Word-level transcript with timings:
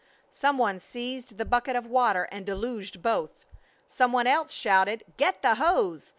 Some 0.31 0.57
one 0.57 0.79
seized 0.79 1.37
the 1.37 1.45
bucket 1.45 1.75
of 1.75 1.85
water 1.85 2.23
and 2.31 2.43
deluged 2.43 3.03
both. 3.03 3.45
Some 3.87 4.11
one 4.11 4.25
else 4.25 4.51
shouted, 4.51 5.03
"Get 5.15 5.43
the 5.43 5.53
hose!" 5.61 6.09